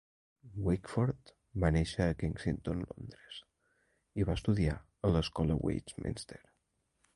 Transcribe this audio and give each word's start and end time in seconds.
Wakeford 0.67 1.31
va 1.63 1.69
néixer 1.75 2.07
a 2.07 2.15
Kensington, 2.23 2.81
Londres, 2.87 3.39
i 4.23 4.27
va 4.31 4.39
estudiar 4.41 4.81
a 5.11 5.15
l'escola 5.17 5.61
Westminster. 5.69 6.45